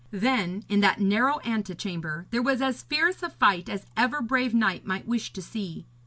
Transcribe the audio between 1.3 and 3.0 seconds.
antechamber there was as